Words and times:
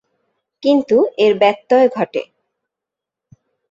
কিন্তু, 0.63 0.97
এর 1.17 1.33
ব্যতয় 1.37 1.87
ঘটে। 1.89 2.21